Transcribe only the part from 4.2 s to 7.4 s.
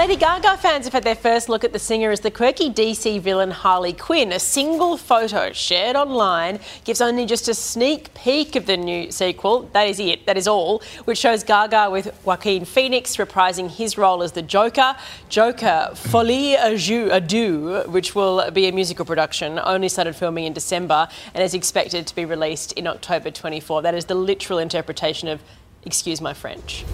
A single photo shared online gives only